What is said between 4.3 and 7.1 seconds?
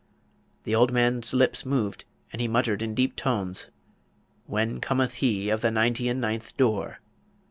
'When cometh he of the ninety and ninth door?'